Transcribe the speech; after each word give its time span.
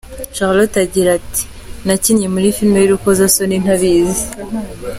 Charlotte 0.35 0.75
agira 0.85 1.09
ati:” 1.19 1.43
Nakinnye 1.85 2.27
muri 2.33 2.55
filime 2.55 2.77
y’urukozasoni 2.81 3.55
ntabizi. 3.63 4.25